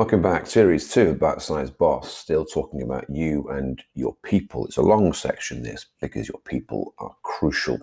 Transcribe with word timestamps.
Welcome 0.00 0.22
back. 0.22 0.46
Series 0.46 0.88
two 0.90 1.20
of 1.20 1.42
Size 1.42 1.70
Boss, 1.70 2.10
still 2.10 2.46
talking 2.46 2.80
about 2.80 3.04
you 3.10 3.46
and 3.50 3.82
your 3.94 4.16
people. 4.22 4.64
It's 4.64 4.78
a 4.78 4.82
long 4.82 5.12
section, 5.12 5.62
this, 5.62 5.84
because 6.00 6.26
your 6.26 6.40
people 6.46 6.94
are 6.96 7.14
crucial. 7.22 7.78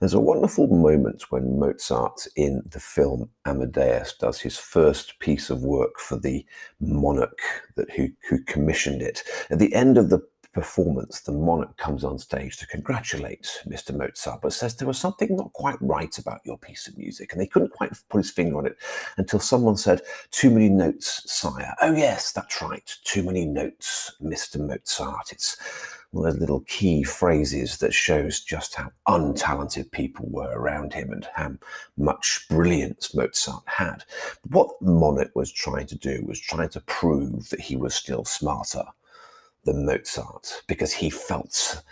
There's 0.00 0.14
a 0.14 0.18
wonderful 0.18 0.68
moment 0.68 1.30
when 1.30 1.58
Mozart 1.58 2.26
in 2.36 2.62
the 2.64 2.80
film 2.80 3.28
Amadeus 3.44 4.14
does 4.18 4.40
his 4.40 4.56
first 4.56 5.18
piece 5.18 5.50
of 5.50 5.62
work 5.62 6.00
for 6.00 6.16
the 6.16 6.42
monarch 6.80 7.38
that 7.76 7.90
who, 7.90 8.08
who 8.30 8.42
commissioned 8.44 9.02
it. 9.02 9.22
At 9.50 9.58
the 9.58 9.74
end 9.74 9.98
of 9.98 10.08
the 10.08 10.26
performance, 10.52 11.20
the 11.20 11.32
monarch 11.32 11.76
comes 11.76 12.04
on 12.04 12.18
stage 12.18 12.56
to 12.58 12.66
congratulate 12.66 13.62
Mr. 13.66 13.96
Mozart, 13.96 14.40
but 14.42 14.52
says 14.52 14.76
there 14.76 14.88
was 14.88 14.98
something 14.98 15.34
not 15.34 15.52
quite 15.52 15.80
right 15.80 16.16
about 16.18 16.40
your 16.44 16.58
piece 16.58 16.86
of 16.86 16.98
music. 16.98 17.32
And 17.32 17.40
they 17.40 17.46
couldn't 17.46 17.72
quite 17.72 17.92
put 18.08 18.18
his 18.18 18.30
finger 18.30 18.58
on 18.58 18.66
it 18.66 18.76
until 19.16 19.40
someone 19.40 19.76
said, 19.76 20.02
Too 20.30 20.50
many 20.50 20.68
notes, 20.68 21.22
sire. 21.32 21.74
Oh, 21.80 21.94
yes, 21.94 22.32
that's 22.32 22.60
right. 22.60 22.96
Too 23.04 23.22
many 23.22 23.46
notes, 23.46 24.12
Mr. 24.22 24.60
Mozart. 24.60 25.32
It's 25.32 25.56
one 26.10 26.26
of 26.26 26.34
those 26.34 26.40
little 26.40 26.60
key 26.66 27.02
phrases 27.02 27.78
that 27.78 27.94
shows 27.94 28.40
just 28.40 28.74
how 28.74 28.92
untalented 29.08 29.90
people 29.90 30.26
were 30.28 30.52
around 30.54 30.92
him 30.92 31.10
and 31.10 31.26
how 31.34 31.54
much 31.96 32.46
brilliance 32.50 33.14
Mozart 33.14 33.64
had. 33.66 34.04
What 34.50 34.70
Monarch 34.82 35.30
was 35.34 35.50
trying 35.50 35.86
to 35.86 35.96
do 35.96 36.22
was 36.26 36.38
trying 36.38 36.68
to 36.70 36.80
prove 36.82 37.48
that 37.48 37.60
he 37.60 37.76
was 37.76 37.94
still 37.94 38.24
smarter 38.24 38.84
than 39.64 39.86
Mozart 39.86 40.62
because 40.66 40.92
he 40.92 41.10
felt 41.10 41.82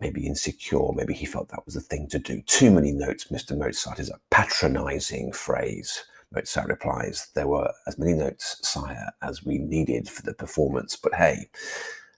maybe 0.00 0.26
insecure, 0.26 0.92
maybe 0.94 1.14
he 1.14 1.26
felt 1.26 1.48
that 1.48 1.64
was 1.66 1.74
the 1.74 1.80
thing 1.80 2.08
to 2.08 2.18
do. 2.18 2.42
Too 2.42 2.70
many 2.70 2.92
notes, 2.92 3.26
Mr. 3.26 3.56
Mozart, 3.56 3.98
is 3.98 4.10
a 4.10 4.20
patronizing 4.30 5.32
phrase. 5.32 6.04
Mozart 6.32 6.68
replies, 6.68 7.28
There 7.34 7.48
were 7.48 7.72
as 7.86 7.98
many 7.98 8.14
notes, 8.14 8.56
sire, 8.62 9.10
as 9.22 9.44
we 9.44 9.58
needed 9.58 10.08
for 10.08 10.22
the 10.22 10.34
performance, 10.34 10.96
but 10.96 11.14
hey, 11.14 11.50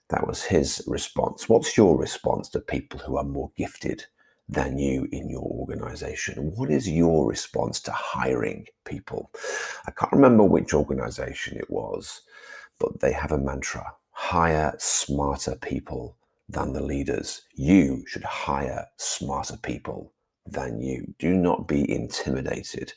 that 0.09 0.27
was 0.27 0.43
his 0.43 0.83
response. 0.87 1.49
What's 1.49 1.75
your 1.75 1.97
response 1.97 2.49
to 2.49 2.59
people 2.59 2.99
who 2.99 3.17
are 3.17 3.23
more 3.23 3.51
gifted 3.57 4.05
than 4.47 4.77
you 4.77 5.07
in 5.11 5.29
your 5.29 5.41
organization? 5.41 6.53
What 6.55 6.69
is 6.69 6.87
your 6.87 7.27
response 7.27 7.79
to 7.81 7.91
hiring 7.91 8.67
people? 8.85 9.31
I 9.87 9.91
can't 9.91 10.11
remember 10.11 10.43
which 10.43 10.73
organization 10.73 11.57
it 11.57 11.69
was, 11.69 12.21
but 12.79 12.99
they 12.99 13.13
have 13.13 13.31
a 13.31 13.37
mantra 13.37 13.93
hire 14.13 14.75
smarter 14.77 15.55
people 15.55 16.17
than 16.47 16.73
the 16.73 16.83
leaders. 16.83 17.41
You 17.53 18.03
should 18.07 18.23
hire 18.23 18.87
smarter 18.97 19.57
people 19.57 20.13
than 20.45 20.81
you. 20.81 21.13
Do 21.19 21.33
not 21.33 21.67
be 21.67 21.89
intimidated 21.89 22.93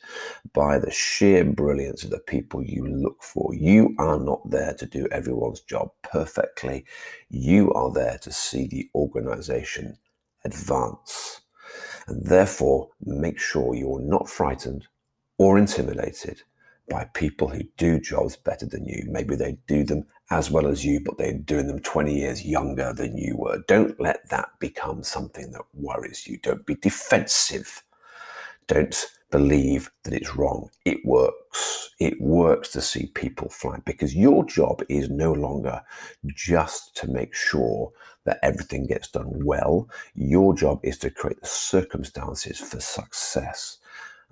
by 0.53 0.79
the 0.79 0.91
sheer 0.91 1.43
brilliance 1.43 2.03
of 2.03 2.09
the 2.09 2.19
people 2.19 2.63
you 2.63 2.85
look 2.85 3.23
for. 3.23 3.53
You 3.53 3.95
are 3.99 4.19
not 4.19 4.49
there 4.49 4.73
to 4.73 4.85
do 4.85 5.07
everyone's 5.11 5.61
job 5.61 5.91
perfectly. 6.03 6.85
You 7.29 7.73
are 7.73 7.91
there 7.91 8.17
to 8.19 8.31
see 8.31 8.67
the 8.67 8.89
organization 8.93 9.97
advance. 10.43 11.41
And 12.07 12.25
therefore, 12.25 12.89
make 13.03 13.39
sure 13.39 13.75
you're 13.75 14.01
not 14.01 14.29
frightened 14.29 14.87
or 15.37 15.57
intimidated 15.57 16.43
by 16.89 17.05
people 17.13 17.49
who 17.49 17.63
do 17.77 17.99
jobs 17.99 18.35
better 18.35 18.65
than 18.65 18.85
you. 18.85 19.03
Maybe 19.07 19.35
they 19.35 19.57
do 19.67 19.83
them 19.83 20.05
as 20.31 20.49
well 20.49 20.67
as 20.67 20.85
you, 20.85 20.99
but 20.99 21.17
they're 21.17 21.33
doing 21.33 21.67
them 21.67 21.79
20 21.79 22.13
years 22.13 22.45
younger 22.45 22.93
than 22.93 23.17
you 23.17 23.35
were. 23.37 23.59
Don't 23.67 23.99
let 23.99 24.29
that 24.29 24.49
become 24.59 25.03
something 25.03 25.51
that 25.51 25.63
worries 25.73 26.27
you. 26.27 26.37
Don't 26.37 26.65
be 26.65 26.75
defensive. 26.75 27.83
Don't 28.67 29.05
believe 29.31 29.91
that 30.03 30.13
it's 30.13 30.35
wrong. 30.35 30.69
It 30.85 31.05
works. 31.05 31.89
It 31.99 32.21
works 32.21 32.69
to 32.69 32.81
see 32.81 33.07
people 33.07 33.49
fly 33.49 33.79
because 33.85 34.15
your 34.15 34.45
job 34.45 34.81
is 34.87 35.09
no 35.09 35.33
longer 35.33 35.81
just 36.25 36.95
to 36.97 37.07
make 37.07 37.33
sure 37.33 37.91
that 38.25 38.39
everything 38.43 38.87
gets 38.87 39.09
done 39.09 39.45
well. 39.45 39.89
Your 40.13 40.53
job 40.53 40.79
is 40.83 40.97
to 40.99 41.09
create 41.09 41.41
the 41.41 41.47
circumstances 41.47 42.59
for 42.59 42.79
success. 42.79 43.77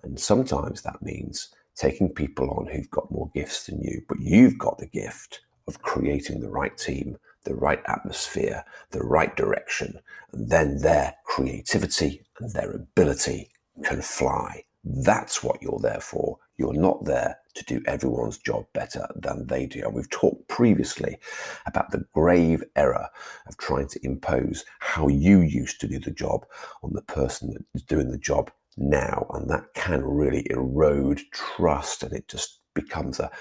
And 0.03 0.19
sometimes 0.19 0.81
that 0.83 1.01
means 1.01 1.49
taking 1.75 2.09
people 2.09 2.49
on 2.51 2.67
who've 2.67 2.89
got 2.89 3.11
more 3.11 3.29
gifts 3.33 3.65
than 3.65 3.81
you, 3.81 4.03
but 4.07 4.19
you've 4.19 4.57
got 4.57 4.77
the 4.77 4.87
gift 4.87 5.41
of 5.67 5.81
creating 5.81 6.39
the 6.39 6.49
right 6.49 6.77
team, 6.77 7.17
the 7.43 7.55
right 7.55 7.81
atmosphere, 7.87 8.63
the 8.91 9.03
right 9.03 9.35
direction, 9.35 9.99
and 10.31 10.49
then 10.49 10.79
their 10.79 11.15
creativity 11.25 12.23
and 12.39 12.51
their 12.53 12.71
ability 12.71 13.49
can 13.83 14.01
fly. 14.01 14.63
That's 14.83 15.43
what 15.43 15.61
you're 15.61 15.79
there 15.81 15.99
for. 15.99 16.37
You're 16.57 16.73
not 16.73 17.05
there 17.05 17.39
to 17.55 17.63
do 17.65 17.81
everyone's 17.85 18.37
job 18.37 18.65
better 18.73 19.07
than 19.15 19.47
they 19.47 19.65
do. 19.65 19.81
And 19.83 19.93
we've 19.93 20.09
talked 20.09 20.47
previously 20.47 21.17
about 21.65 21.91
the 21.91 22.05
grave 22.13 22.63
error 22.75 23.09
of 23.47 23.57
trying 23.57 23.87
to 23.89 24.05
impose 24.05 24.63
how 24.79 25.07
you 25.07 25.41
used 25.41 25.81
to 25.81 25.87
do 25.87 25.99
the 25.99 26.11
job 26.11 26.45
on 26.83 26.93
the 26.93 27.01
person 27.01 27.53
that 27.53 27.65
is 27.73 27.81
doing 27.81 28.11
the 28.11 28.17
job 28.17 28.51
now, 28.77 29.27
and 29.33 29.49
that 29.49 29.73
can 29.73 30.03
really 30.03 30.45
erode 30.49 31.21
trust, 31.31 32.03
and 32.03 32.13
it 32.13 32.27
just 32.27 32.59
becomes 32.73 33.19
a, 33.19 33.31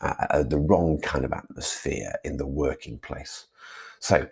a, 0.00 0.26
a, 0.30 0.44
the 0.44 0.58
wrong 0.58 1.00
kind 1.00 1.24
of 1.24 1.32
atmosphere 1.32 2.14
in 2.24 2.36
the 2.36 2.46
working 2.46 2.98
place. 2.98 3.46
So, 4.00 4.28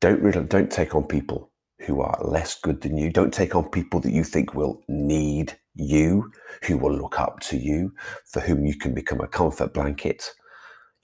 don't 0.00 0.22
really 0.22 0.44
don't 0.44 0.70
take 0.70 0.94
on 0.94 1.04
people 1.04 1.50
who 1.80 2.00
are 2.00 2.18
less 2.22 2.58
good 2.60 2.82
than 2.82 2.96
you. 2.96 3.10
Don't 3.10 3.32
take 3.32 3.54
on 3.54 3.70
people 3.70 4.00
that 4.00 4.12
you 4.12 4.24
think 4.24 4.54
will 4.54 4.82
need 4.88 5.58
you, 5.74 6.30
who 6.64 6.76
will 6.76 6.94
look 6.94 7.18
up 7.18 7.40
to 7.40 7.56
you, 7.56 7.94
for 8.26 8.40
whom 8.40 8.66
you 8.66 8.76
can 8.76 8.94
become 8.94 9.20
a 9.20 9.28
comfort 9.28 9.72
blanket. 9.72 10.30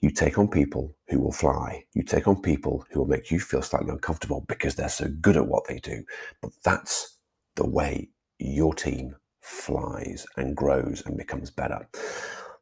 You 0.01 0.11
take 0.11 0.37
on 0.37 0.47
people 0.47 0.95
who 1.09 1.19
will 1.19 1.31
fly. 1.31 1.83
You 1.95 2.03
take 2.03 2.27
on 2.27 2.41
people 2.41 2.85
who 2.91 2.99
will 2.99 3.07
make 3.07 3.31
you 3.31 3.39
feel 3.39 3.63
slightly 3.63 3.89
uncomfortable 3.89 4.45
because 4.47 4.75
they're 4.75 4.89
so 4.89 5.07
good 5.21 5.37
at 5.37 5.47
what 5.47 5.67
they 5.67 5.79
do. 5.79 6.03
But 6.41 6.51
that's 6.63 7.17
the 7.55 7.67
way 7.67 8.09
your 8.39 8.73
team 8.73 9.15
flies 9.41 10.25
and 10.35 10.55
grows 10.55 11.03
and 11.05 11.17
becomes 11.17 11.49
better. 11.51 11.87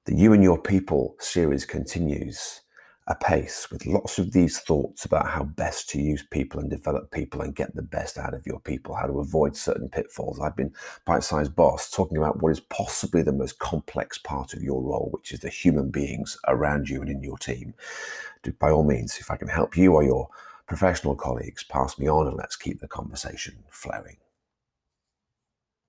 The 0.06 0.16
You 0.16 0.34
and 0.34 0.44
Your 0.44 0.62
People 0.62 1.16
series 1.20 1.66
continues 1.66 2.62
apace 3.08 3.70
with 3.70 3.86
lots 3.86 4.18
of 4.18 4.32
these 4.32 4.60
thoughts 4.60 5.06
about 5.06 5.28
how 5.28 5.44
best 5.44 5.90
to 5.90 6.02
use 6.02 6.24
people 6.32 6.60
and 6.60 6.70
develop 6.70 7.12
people 7.12 7.42
and 7.42 7.56
get 7.56 7.76
the 7.76 7.84
best 7.84 8.18
out 8.18 8.34
of 8.34 8.46
your 8.48 8.60
people, 8.60 8.96
how 8.96 9.06
to 9.06 9.20
avoid 9.20 9.56
certain 9.56 9.90
pitfalls. 9.90 10.40
I've 10.40 10.56
been 10.56 10.74
bite 11.06 11.24
sized 11.24 11.56
boss 11.56 11.92
talking 11.92 12.18
about 12.18 12.42
what 12.42 12.52
is 12.52 12.60
possibly 12.60 13.22
the 13.22 13.32
most 13.32 13.60
complex 13.60 14.18
part 14.18 14.54
of 14.54 14.64
your 14.64 14.82
role, 14.82 15.10
which 15.12 15.32
is 15.32 15.42
the 15.42 15.50
human 15.50 15.92
beings 15.92 16.38
around 16.48 16.90
you 16.90 17.02
and 17.02 17.10
in 17.10 17.22
your 17.22 17.38
team. 17.38 17.76
By 18.60 18.72
all 18.72 18.84
means, 18.84 19.18
if 19.20 19.30
I 19.30 19.38
can 19.38 19.50
help 19.50 19.78
you 19.78 19.94
or 19.94 20.04
your 20.04 20.30
professional 20.68 21.16
colleagues, 21.16 21.64
pass 21.64 22.00
me 22.00 22.10
on 22.10 22.28
and 22.28 22.38
let's 22.38 22.56
keep 22.56 22.80
the 22.80 22.88
conversation 22.88 23.64
flowing. 23.70 24.18